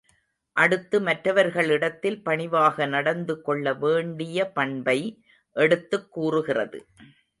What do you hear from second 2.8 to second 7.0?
நடந்து கொள்ள வேண்டிய பண்பை எடுத்துக் கூறுகிறது.